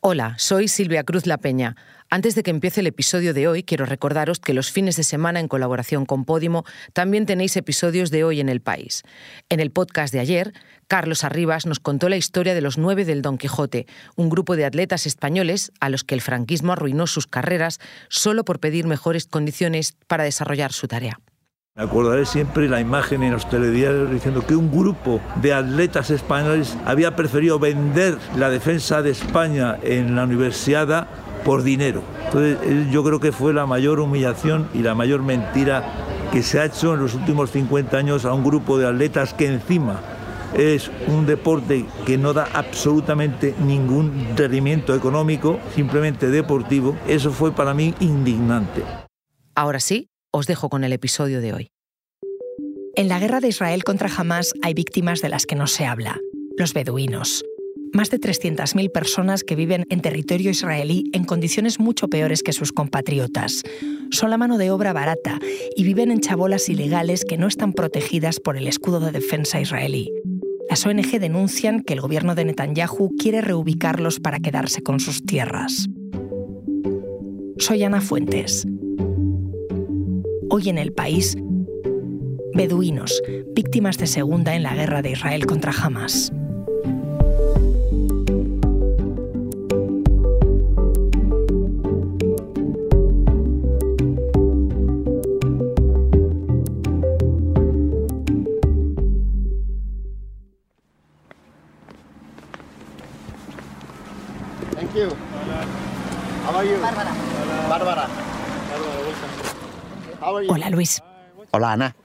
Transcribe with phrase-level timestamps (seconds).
[0.00, 1.74] Hola, soy Silvia Cruz La Peña.
[2.08, 5.40] Antes de que empiece el episodio de hoy, quiero recordaros que los fines de semana,
[5.40, 9.02] en colaboración con Podimo, también tenéis episodios de Hoy en el País.
[9.48, 10.52] En el podcast de ayer,
[10.86, 14.66] Carlos Arribas nos contó la historia de los nueve del Don Quijote, un grupo de
[14.66, 19.96] atletas españoles a los que el franquismo arruinó sus carreras solo por pedir mejores condiciones
[20.06, 21.18] para desarrollar su tarea.
[21.78, 26.76] Me acordaré siempre la imagen en los telediarios diciendo que un grupo de atletas españoles
[26.84, 31.06] había preferido vender la defensa de España en la universidad
[31.44, 32.02] por dinero.
[32.24, 35.84] Entonces yo creo que fue la mayor humillación y la mayor mentira
[36.32, 39.46] que se ha hecho en los últimos 50 años a un grupo de atletas que
[39.46, 40.00] encima
[40.54, 46.96] es un deporte que no da absolutamente ningún rendimiento económico, simplemente deportivo.
[47.06, 48.82] Eso fue para mí indignante.
[49.54, 51.68] Ahora sí, os dejo con el episodio de hoy.
[52.94, 56.18] En la guerra de Israel contra Hamas hay víctimas de las que no se habla,
[56.56, 57.44] los beduinos.
[57.92, 62.72] Más de 300.000 personas que viven en territorio israelí en condiciones mucho peores que sus
[62.72, 63.62] compatriotas.
[64.10, 65.38] Son la mano de obra barata
[65.74, 70.12] y viven en chabolas ilegales que no están protegidas por el escudo de defensa israelí.
[70.68, 75.88] Las ONG denuncian que el gobierno de Netanyahu quiere reubicarlos para quedarse con sus tierras.
[77.58, 78.66] Soy Ana Fuentes.
[80.58, 81.36] Hoy en el país,
[82.52, 83.22] beduinos,
[83.54, 86.32] víctimas de segunda en la guerra de Israel contra Hamas.
[104.74, 105.10] Thank you.
[106.44, 106.80] How are you?
[106.80, 107.12] Bárbara.
[107.68, 108.08] Bárbara.
[110.20, 111.02] Hola Luis.
[111.50, 111.96] Hola Ana.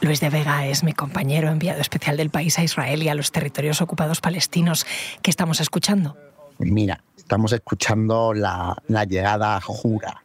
[0.00, 3.30] Luis de Vega es mi compañero enviado especial del país a Israel y a los
[3.30, 4.84] territorios ocupados palestinos
[5.22, 6.16] que estamos escuchando.
[6.58, 10.24] Mira, estamos escuchando la, la llegada a Jura.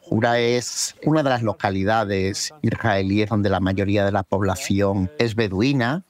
[0.00, 6.02] Jura es una de las localidades israelíes donde la mayoría de la población es beduina.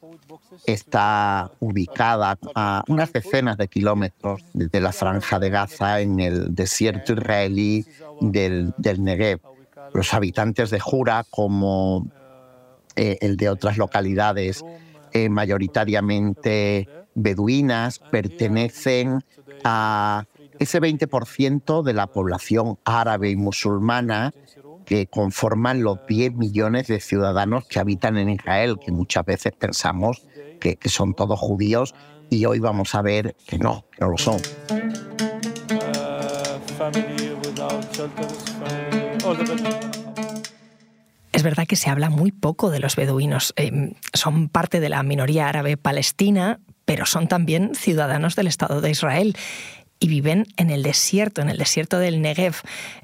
[0.66, 7.12] Está ubicada a unas decenas de kilómetros desde la franja de Gaza en el desierto
[7.12, 7.86] israelí
[8.20, 9.40] del, del Negev.
[9.94, 12.06] Los habitantes de Jura, como
[12.96, 14.64] eh, el de otras localidades
[15.12, 19.24] eh, mayoritariamente beduinas, pertenecen
[19.64, 20.24] a
[20.58, 24.32] ese 20% de la población árabe y musulmana
[24.84, 30.26] que conforman los 10 millones de ciudadanos que habitan en Israel, que muchas veces pensamos
[30.58, 31.94] que, son todos judíos
[32.30, 34.40] y hoy vamos a ver que no, que no lo son.
[41.38, 43.54] Es verdad que se habla muy poco de los beduinos.
[43.54, 48.90] Eh, son parte de la minoría árabe palestina, pero son también ciudadanos del Estado de
[48.90, 49.36] Israel
[50.00, 52.56] y viven en el desierto, en el desierto del Negev,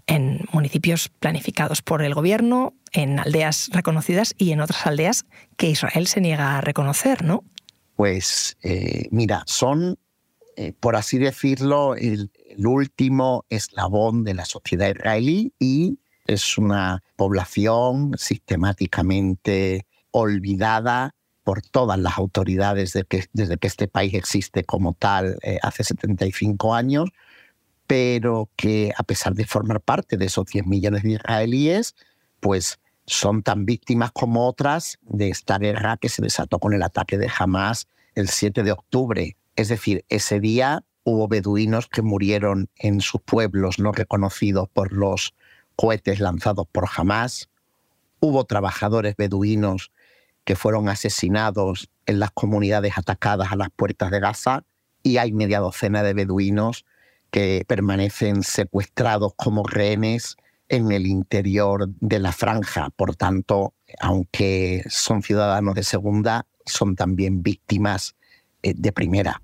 [0.09, 6.09] en municipios planificados por el gobierno, en aldeas reconocidas y en otras aldeas que Israel
[6.09, 7.45] se niega a reconocer, ¿no?
[7.95, 9.97] Pues eh, mira, son,
[10.57, 17.04] eh, por así decirlo, el, el último eslabón de la sociedad israelí y es una
[17.17, 22.93] población sistemáticamente olvidada por todas las autoridades
[23.33, 27.11] desde que este país existe como tal eh, hace 75 años,
[27.87, 31.95] pero que a pesar de formar parte de esos 10 millones de israelíes,
[32.41, 37.19] pues son tan víctimas como otras de esta guerra que se desató con el ataque
[37.19, 39.37] de Hamas el 7 de octubre.
[39.57, 45.35] Es decir, ese día hubo beduinos que murieron en sus pueblos no reconocidos por los
[45.77, 47.49] cohetes lanzados por Hamas,
[48.21, 49.93] hubo trabajadores beduinos
[50.45, 54.65] que fueron asesinados en las comunidades atacadas a las puertas de Gaza
[55.03, 56.85] y hay media docena de beduinos
[57.31, 60.37] que permanecen secuestrados como rehenes
[60.69, 62.91] en el interior de la franja.
[62.91, 68.17] Por tanto, aunque son ciudadanos de segunda, son también víctimas
[68.63, 69.43] eh, de primera.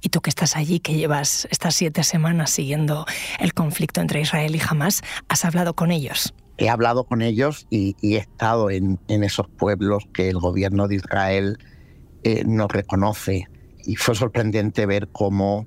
[0.00, 3.06] Y tú que estás allí, que llevas estas siete semanas siguiendo
[3.38, 6.34] el conflicto entre Israel y Hamas, ¿has hablado con ellos?
[6.56, 11.58] He hablado con ellos y, he estado en, esos pueblos que el gobierno de Israel
[12.22, 13.48] eh, no reconoce.
[13.84, 15.66] Y fue sorprendente ver cómo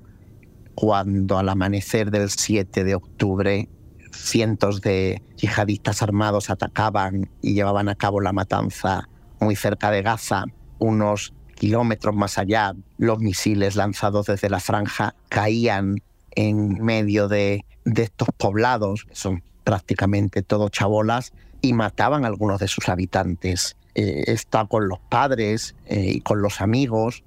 [0.74, 3.68] cuando al amanecer del 7 de octubre
[4.12, 9.08] cientos de yihadistas armados atacaban y llevaban a cabo la matanza
[9.40, 10.44] muy cerca de Gaza,
[10.78, 15.96] unos kilómetros más allá, los misiles lanzados desde la franja caían
[16.30, 22.68] en medio de, estos poblados, que son prácticamente todos chabolas, y mataban a algunos de
[22.68, 23.76] sus habitantes.
[23.94, 27.24] Eh, está con los padres eh, y con los amigos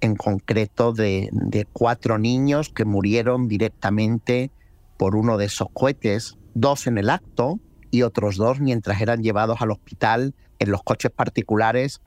[0.00, 4.50] en concreto de, de cuatro niños que murieron directamente
[4.96, 7.60] por uno de esos cohetes, dos en el acto
[7.90, 12.00] y otros dos mientras eran llevados al hospital en los coches particulares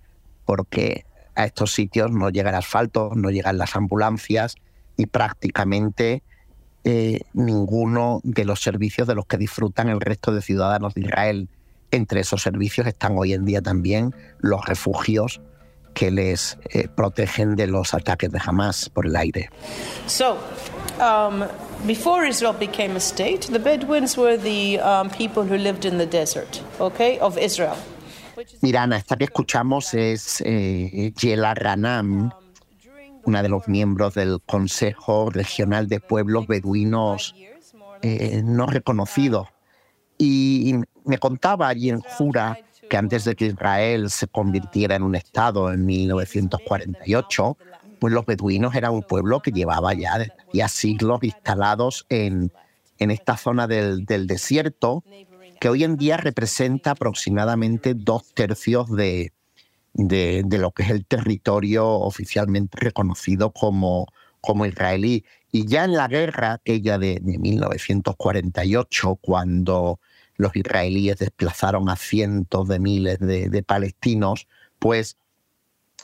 [0.46, 1.06] porque
[1.36, 4.56] a estos sitios no llega el asfalto, no llegan las ambulancias
[4.98, 6.24] y prácticamente
[6.84, 11.50] eh, ninguno de los servicios de los que disfrutan el resto de ciudadanos de Israel.
[11.92, 15.42] Entre esos servicios están hoy en día también los refugios
[15.94, 19.50] que les eh, protegen de los ataques de Hamas por el aire.
[20.08, 20.38] So,
[21.00, 21.44] um,
[21.86, 26.06] before Israel became a state, the Bedouins were the um, people who lived in the
[26.06, 27.78] desert, okay, of Israel.
[28.62, 32.32] Mirana, esta que escuchamos es eh, Yela Ranam,
[33.26, 37.36] una de los miembros del Consejo Regional de Pueblos Beduinos
[38.02, 39.48] eh, no reconocidos.
[40.18, 42.58] Y me contaba allí en Jura
[42.90, 47.58] que antes de que Israel se convirtiera en un Estado en 1948,
[48.00, 52.52] pues los beduinos eran un pueblo que llevaba ya, ya siglos instalados en,
[52.98, 55.04] esta zona del desierto,
[55.62, 59.32] que hoy en día representa aproximadamente dos tercios de,
[59.94, 64.08] de, lo que es el territorio oficialmente reconocido como,
[64.42, 65.24] como israelí.
[65.52, 70.00] Y ya en la guerra aquella de, de 1948, cuando
[70.36, 74.48] los israelíes desplazaron a cientos de miles de, palestinos,
[74.80, 75.16] pues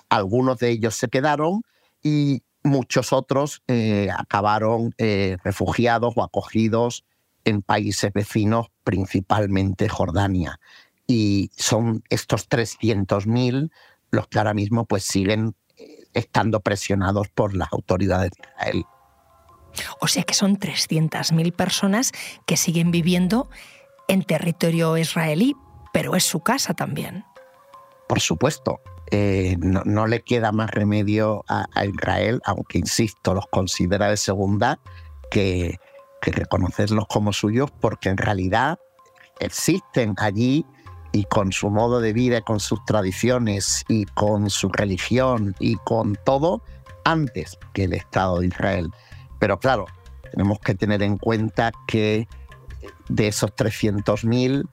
[0.07, 1.63] algunos de ellos se quedaron
[2.03, 7.05] y muchos otros eh, acabaron eh, refugiados o acogidos
[7.47, 10.59] en países vecinos, principalmente Jordania
[11.07, 13.71] y son estos 300.000
[14.11, 18.85] los que ahora mismo pues siguen eh, estando presionados por las autoridades de Israel.
[20.01, 22.11] O sea que son 300.000 personas
[22.45, 23.49] que siguen viviendo
[24.07, 25.55] en territorio israelí,
[25.93, 27.25] pero es su casa también.
[28.07, 34.17] Por supuesto, eh, no, le queda más remedio a, Israel, aunque insisto, los considera de
[34.17, 34.79] segunda,
[35.29, 35.77] que,
[36.27, 38.79] que reconocerlos como suyos, porque en realidad
[39.39, 40.65] existen allí
[41.13, 46.17] y con su modo de vida, con sus tradiciones y con su religión y con
[46.25, 46.61] todo
[47.05, 48.89] antes que el Estado de Israel.
[49.39, 49.85] Pero claro,
[50.33, 52.27] tenemos que tener en cuenta que
[53.07, 54.67] de esos 300.000,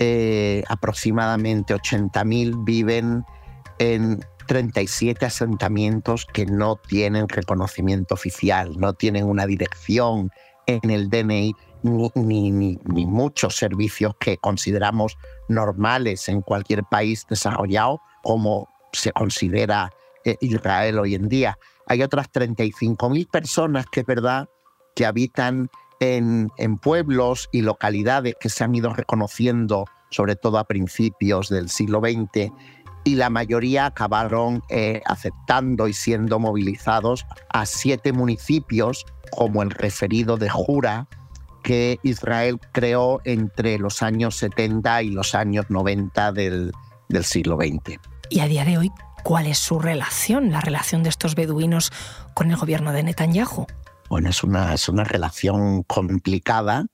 [0.00, 3.24] eh, aproximadamente 80.000 viven
[3.78, 10.32] en 37 asentamientos que no tienen reconocimiento oficial, no tienen una dirección
[10.66, 15.16] en el DNI ni, ni, ni, muchos servicios que consideramos
[15.48, 19.90] normales en cualquier país desarrollado, como se considera
[20.24, 21.58] eh, Israel hoy en día.
[21.86, 24.48] Hay otras 35.000 personas que es verdad
[24.96, 25.70] que habitan
[26.00, 31.68] en, en, pueblos y localidades que se han ido reconociendo, sobre todo a principios del
[31.68, 32.50] siglo XX,
[33.06, 40.36] y la mayoría acabaron eh, aceptando y siendo movilizados a siete municipios, como el referido
[40.36, 41.06] de Jura,
[41.62, 46.72] que Israel creó entre los años 70 y los años 90 del,
[47.22, 48.00] siglo XX.
[48.28, 48.90] Y a día de hoy,
[49.22, 51.92] ¿cuál es su relación, la relación de estos beduinos
[52.34, 53.68] con el gobierno de Netanyahu?
[54.10, 56.86] Bueno, es una, es una relación complicada,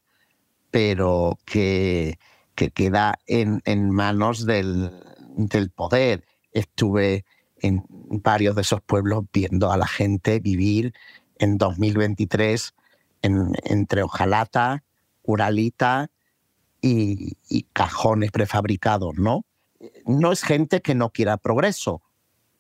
[0.71, 2.19] pero que,
[2.55, 4.91] que queda en, en manos del,
[5.37, 6.25] del, poder.
[6.53, 7.25] Estuve
[7.57, 10.95] en varios de esos pueblos viendo a la gente vivir
[11.39, 12.75] en 2023
[13.23, 14.83] entre hojalata,
[15.23, 16.11] uralita
[16.81, 17.37] y,
[17.73, 19.45] cajones prefabricados, ¿no?
[20.07, 22.03] No es gente que no quiera progreso,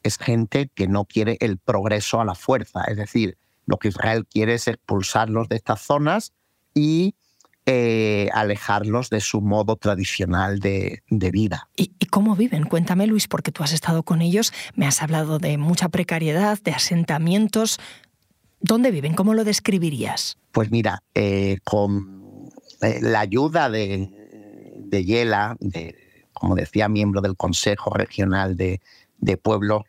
[0.02, 2.84] es gente que no quiere el progreso a la fuerza.
[2.84, 6.32] Es decir, lo que Israel quiere es expulsarlos de estas zonas
[6.74, 7.14] y
[7.66, 11.68] eh, alejarlos de su modo tradicional de, vida.
[11.76, 12.64] ¿Y, ¿Y, cómo viven?
[12.64, 16.72] Cuéntame, Luis, porque tú has estado con ellos, me has hablado de mucha precariedad, de
[16.72, 17.78] asentamientos.
[18.60, 19.14] ¿Dónde viven?
[19.14, 20.38] ¿Cómo lo describirías?
[20.52, 22.50] Pues mira, eh, con
[22.80, 24.08] eh, la ayuda de,
[24.76, 25.96] de Yela, de,
[26.32, 28.80] como decía, miembro del Consejo Regional de,
[29.40, 29.82] Pueblos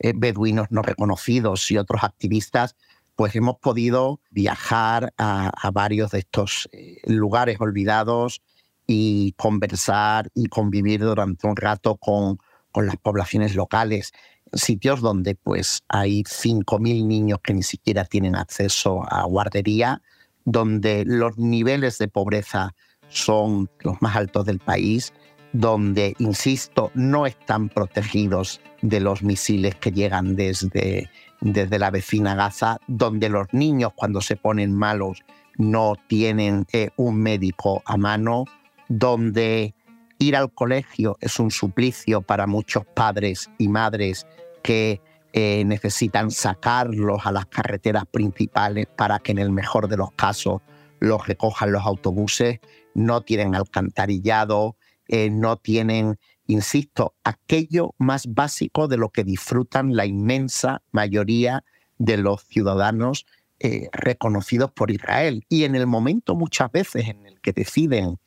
[0.00, 2.76] eh, Beduinos No Reconocidos y otros activistas,
[3.16, 6.68] pues hemos podido viajar a, varios de estos
[7.04, 8.42] lugares olvidados
[8.86, 12.38] y conversar y convivir durante un rato con,
[12.70, 14.12] con las poblaciones locales.
[14.52, 20.02] Sitios donde pues hay 5.000 niños que ni siquiera tienen acceso a guardería,
[20.44, 22.74] donde los niveles de pobreza
[23.08, 25.12] son los más altos del país,
[25.52, 31.10] donde, insisto, no están protegidos de los misiles que llegan desde,
[31.42, 35.22] desde la vecina Gaza, donde los niños cuando se ponen malos
[35.58, 38.44] no tienen eh, un médico a mano,
[38.88, 39.74] donde
[40.18, 44.26] ir al colegio es un suplicio para muchos padres y madres
[44.62, 45.00] que
[45.32, 50.60] eh, necesitan sacarlos a las carreteras principales para que en el mejor de los casos
[51.00, 52.60] los recojan los autobuses,
[52.94, 54.76] no tienen alcantarillado,
[55.08, 56.18] eh, no tienen,
[56.52, 61.64] insisto, aquello más básico de lo que disfrutan la inmensa mayoría
[61.98, 63.26] de los ciudadanos
[63.58, 65.44] eh, reconocidos por Israel.
[65.48, 68.18] Y en el momento muchas veces en el que deciden,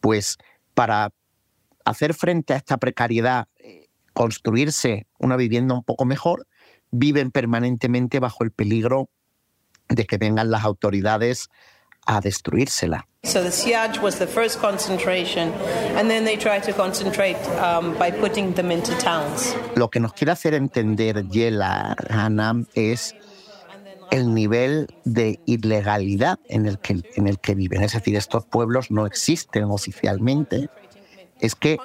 [0.00, 0.38] pues
[0.74, 1.12] para
[1.84, 3.48] hacer frente a esta precariedad,
[4.12, 6.46] construirse una vivienda un poco mejor,
[6.90, 9.08] viven permanentemente bajo el peligro
[9.88, 11.48] de que vengan las autoridades
[12.06, 13.06] a destruírsela.
[13.24, 15.52] So the siege was the first concentration,
[15.96, 19.54] and then they tried to concentrate um, by putting them into towns.
[19.76, 23.14] Lo que nos quiere hacer entender Yela Hanam es
[24.10, 27.82] el nivel de ilegalidad en el, que, en el que viven.
[27.82, 30.68] Es decir, estos pueblos no existen oficialmente.
[31.40, 31.78] Es que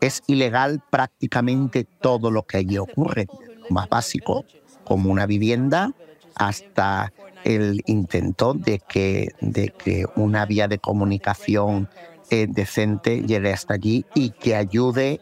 [0.00, 3.26] es ilegal prácticamente todo lo que allí ocurre,
[3.68, 4.44] lo más básico,
[4.84, 5.92] como una vivienda,
[6.34, 7.12] hasta
[7.48, 11.88] el intento de que, de que una vía de comunicación
[12.28, 15.20] eh, decente llegue hasta allí y que ayude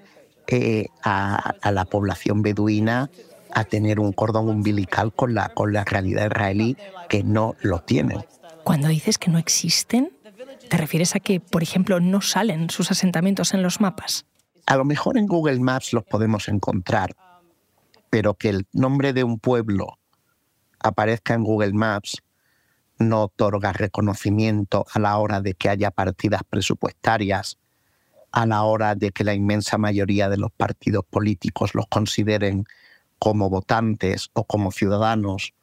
[0.49, 3.11] eh, a, la población beduina
[3.53, 6.77] a tener un cordón umbilical con la, con la realidad israelí
[7.09, 8.25] que no lo tienen.
[8.65, 10.11] Cuando dices que no existen,
[10.69, 14.27] ¿te refieres a que, por ejemplo, no salen sus asentamientos en los mapas?
[14.67, 17.15] A lo mejor en Google Maps los podemos encontrar,
[18.11, 19.99] pero que el nombre de un pueblo
[20.89, 22.23] aparezca en Google Maps
[22.99, 27.59] no otorga reconocimiento a la hora de que haya partidas presupuestarias,
[28.33, 32.65] a la hora de que la inmensa mayoría de los partidos políticos los consideren
[33.19, 35.55] como votantes o como ciudadanos,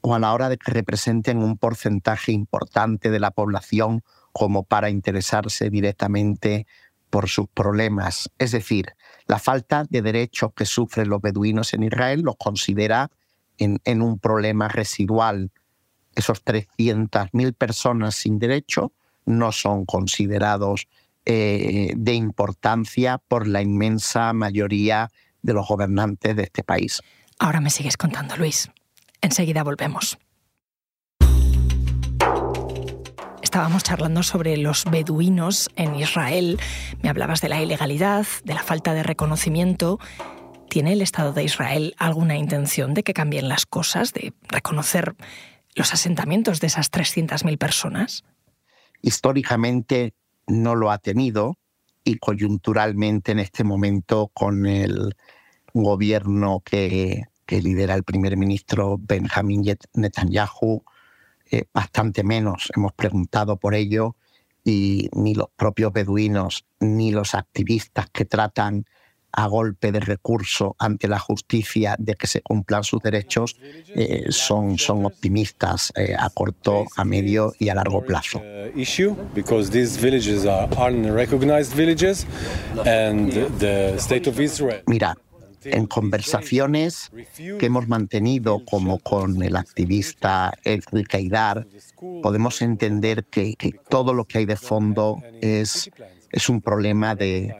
[0.00, 4.90] o a la hora de que representen un porcentaje importante de la población como para
[4.90, 6.66] interesarse directamente
[7.10, 8.30] por sus problemas.
[8.38, 8.94] Es decir,
[9.26, 13.10] la falta de derechos que sufren los beduinos en Israel los considera
[13.58, 15.50] en, un problema residual.
[16.14, 18.92] Esos 300.000 personas sin derecho
[19.24, 20.88] no son considerados
[21.24, 25.10] eh, de importancia por la inmensa mayoría
[25.42, 27.00] de los gobernantes de este país.
[27.38, 28.70] Ahora me sigues contando, Luis.
[29.20, 30.18] Enseguida volvemos.
[33.52, 36.58] estábamos charlando sobre los beduinos en Israel.
[37.02, 40.00] Me hablabas de la ilegalidad, de la falta de reconocimiento.
[40.72, 45.14] ¿Tiene el Estado de Israel alguna intención de que cambien las cosas, de reconocer
[45.74, 48.24] los asentamientos de esas 300.000 personas?
[49.02, 50.14] Históricamente
[50.46, 51.58] no lo ha tenido
[52.04, 55.14] y coyunturalmente en este momento con el
[55.74, 60.82] gobierno que, lidera el primer ministro Benjamin Netanyahu
[61.50, 64.16] eh, bastante menos hemos preguntado por ello
[64.64, 68.86] y ni los propios beduinos ni los activistas que tratan
[69.32, 73.56] a golpe de recurso ante la justicia de que se cumplan sus derechos
[73.94, 78.42] eh, son, son optimistas eh, a corto, a medio y a largo plazo.
[84.86, 85.16] Mira,
[85.64, 91.66] en conversaciones que hemos mantenido como con el activista Enrique Aidar,
[92.22, 93.54] podemos entender que,
[93.88, 95.90] todo lo que hay de fondo es,
[96.30, 97.54] es un problema de,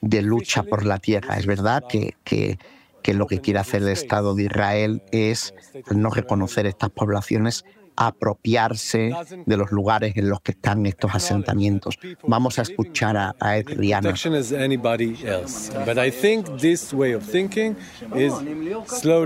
[0.00, 1.36] de lucha por la tierra.
[1.36, 2.58] Es verdad que, que,
[3.02, 5.54] que lo que quiere hacer el Estado de Israel es
[5.90, 7.64] no reconocer estas poblaciones
[7.96, 9.12] apropiarse
[9.44, 11.98] de los lugares en los que están estos asentamientos.
[12.26, 14.14] Vamos a escuchar a, a Ed Rihanna.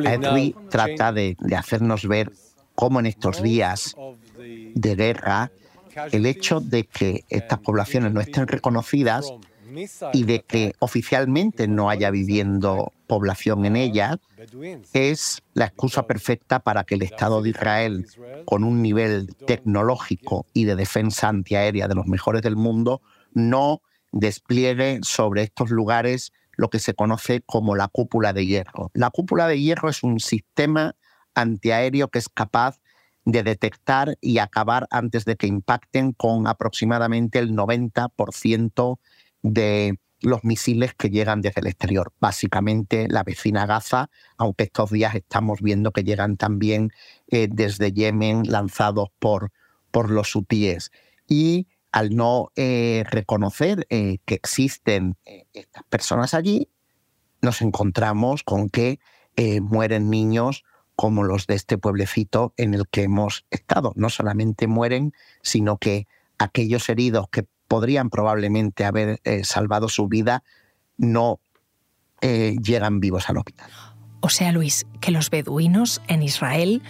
[0.04, 2.32] Edri trata de, de hacernos ver
[2.74, 3.94] cómo en estos días
[4.36, 5.52] de guerra
[6.10, 9.32] el hecho de que estas poblaciones no estén reconocidas
[10.12, 14.18] y de que oficialmente no haya viviendo población en ella,
[14.92, 18.06] es la excusa perfecta para que el Estado de Israel,
[18.44, 23.02] con un nivel tecnológico y de defensa antiaérea de los mejores del mundo,
[23.32, 28.90] no despliegue sobre estos lugares lo que se conoce como la cúpula de hierro.
[28.94, 30.94] La cúpula de hierro es un sistema
[31.34, 32.78] antiaéreo que es capaz
[33.24, 38.98] de detectar y acabar antes de que impacten con aproximadamente el 90%
[39.44, 42.12] de los misiles que llegan desde el exterior.
[42.18, 46.90] Básicamente la vecina Gaza, aunque estos días estamos viendo que llegan también
[47.28, 49.52] eh, desde Yemen lanzados por,
[49.90, 50.90] por los hutíes.
[51.28, 55.16] Y al no eh, reconocer eh, que existen
[55.52, 56.68] estas personas allí,
[57.42, 58.98] nos encontramos con que
[59.60, 63.92] mueren niños como los de este pueblecito en el que hemos estado.
[63.96, 66.06] No solamente mueren, sino que
[66.38, 70.42] aquellos heridos que podrían probablemente haber eh, salvado su vida
[70.96, 71.40] no
[72.20, 73.70] eh, llegan vivos al hospital.
[74.20, 76.82] O sea, Luis, que los beduinos en Israel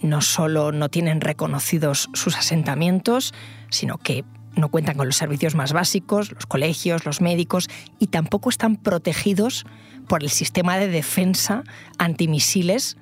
[0.00, 3.34] no solo no tienen reconocidos sus asentamientos,
[3.70, 8.50] sino que no cuentan con los servicios más básicos, los colegios, los médicos, y tampoco
[8.50, 9.66] están protegidos
[10.08, 11.64] por el sistema de defensa
[11.98, 12.96] antimisiles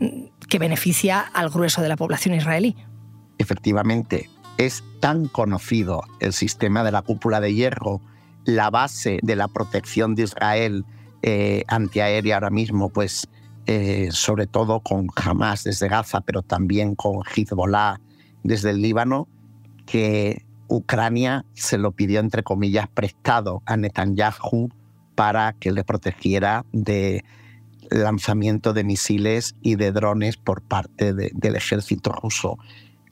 [0.00, 2.76] mm, que beneficia al grueso de la población israelí.
[3.38, 8.00] Efectivamente, es tan conocido el sistema de la cúpula de hierro,
[8.44, 10.84] la base de la protección de Israel
[11.22, 13.28] eh, antiaérea ahora mismo, pues
[13.66, 18.00] eh, sobre todo con Hamas desde Gaza, pero también con Hezbollah
[18.42, 19.26] desde el Líbano,
[19.86, 24.70] que Ucrania se lo pidió, entre comillas, prestado a Netanyahu
[25.14, 27.24] para que le protegiera de
[27.90, 32.58] lanzamiento de misiles y de drones por parte del ejército ruso.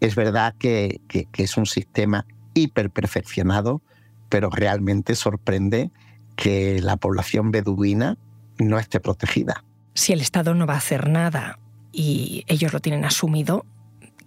[0.03, 3.83] Es verdad que, que, que es un sistema hiper perfeccionado,
[4.29, 5.91] pero realmente sorprende
[6.37, 8.19] que la población beduina
[8.59, 9.65] no esté protegida.
[9.95, 11.59] Si el Estado no va a hacer nada
[11.93, 13.65] y ellos lo tienen asumido,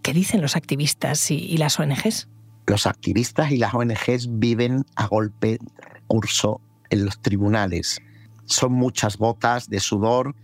[0.01, 2.29] ¿qué dicen los activistas y, las ONGs?
[2.67, 7.99] Los activistas y las ONGs viven a golpe de recurso en los tribunales.
[8.45, 10.35] Son muchas botas de sudor,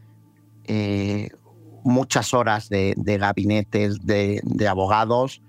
[0.65, 1.29] eh,
[1.83, 5.41] muchas horas de, gabinetes de, abogados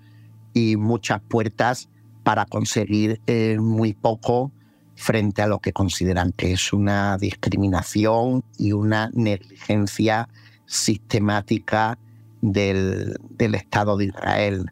[0.53, 1.89] y muchas puertas
[2.23, 4.51] para conseguir eh, muy poco
[4.95, 10.29] frente a lo que consideran que es una discriminación y una negligencia
[10.65, 11.97] sistemática
[12.41, 14.71] del, Estado de Israel.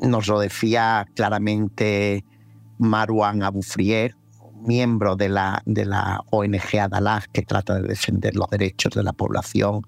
[0.00, 2.24] Nos lo decía claramente
[2.78, 4.16] Marwan Abufrier,
[4.64, 5.62] miembro de la,
[6.30, 9.82] ONG Adalah, que trata de defender los derechos de la población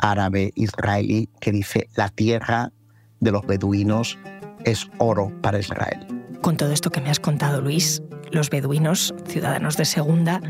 [0.00, 2.72] árabe israelí, que dice, la tierra
[3.20, 4.18] de los beduinos
[4.64, 6.06] es oro para Israel.
[6.40, 10.40] Con todo esto que me has contado, Luis, los beduinos, ciudadanos de segunda,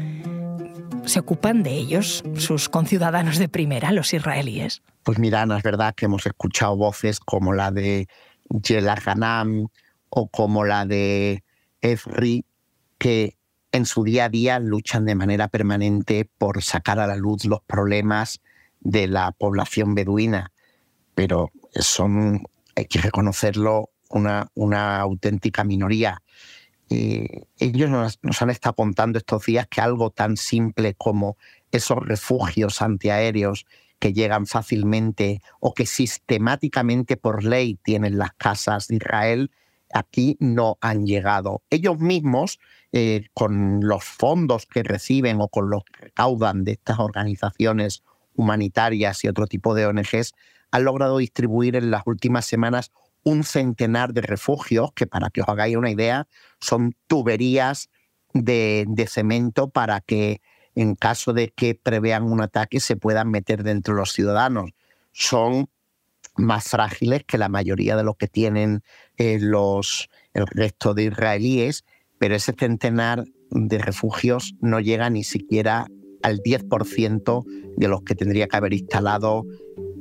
[1.04, 4.82] se ocupan de ellos, sus conciudadanos de primera, los israelíes.
[5.02, 8.06] Pues mira, es verdad que hemos escuchado voces como la de
[8.48, 9.68] Yela Hanam
[10.10, 11.42] o como la de
[11.80, 12.44] Efri,
[12.98, 13.36] que
[13.72, 17.60] en su día a día luchan de manera permanente por sacar a la luz los
[17.62, 18.40] problemas
[18.80, 20.52] de la población beduina,
[21.14, 22.42] pero son,
[22.74, 26.22] hay que reconocerlo, una, una auténtica minoría.
[26.90, 31.36] Eh, ellos nos, han estado contando estos días que algo tan simple como
[31.70, 33.64] esos refugios antiaéreos
[34.00, 39.50] que llegan fácilmente o que sistemáticamente por ley tienen las casas de Israel,
[39.92, 41.62] aquí no han llegado.
[41.70, 42.58] Ellos mismos,
[42.92, 48.02] eh, con los fondos que reciben o con los que recaudan de estas organizaciones
[48.40, 50.32] humanitarias y otro tipo de ONGs,
[50.70, 55.48] han logrado distribuir en las últimas semanas un centenar de refugios, que para que os
[55.48, 56.26] hagáis una idea,
[56.58, 57.90] son tuberías
[58.32, 60.40] de, cemento para que
[60.74, 64.70] en caso de que prevean un ataque se puedan meter dentro los ciudadanos.
[65.12, 65.68] Son
[66.36, 68.82] más frágiles que la mayoría de los que tienen
[69.18, 71.84] eh, los, el resto de israelíes,
[72.18, 75.86] pero ese centenar de refugios no llega ni siquiera
[76.22, 77.44] al 10%
[77.76, 79.44] de los que tendría que haber instalado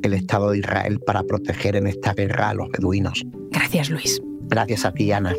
[0.02, 3.24] el Estado de Israel para proteger en esta guerra a los beduinos.
[3.52, 4.22] Gracias, Luis.
[4.48, 5.36] Gracias a ti, Ana.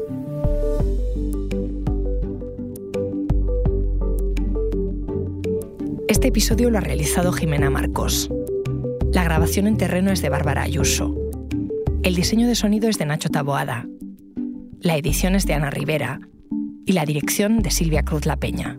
[6.08, 8.30] Este episodio lo ha realizado Jimena Marcos.
[9.12, 11.16] La grabación en terreno es de Bárbara Ayuso.
[12.02, 13.86] El diseño de sonido es de Nacho Taboada.
[14.80, 16.20] La edición es de Ana Rivera.
[16.84, 18.78] Y la dirección de Silvia Cruz La Peña.